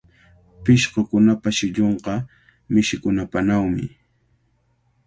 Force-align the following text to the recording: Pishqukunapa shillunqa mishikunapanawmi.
Pishqukunapa 0.63 1.49
shillunqa 1.57 2.13
mishikunapanawmi. 2.71 3.83